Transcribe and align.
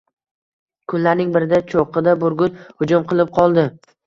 Kunlarning 0.93 1.29
birida 1.35 1.59
cho‘qqida 1.73 2.15
burgut 2.25 2.59
hujum 2.81 3.07
qilib 3.13 3.37
qoldi 3.39 3.69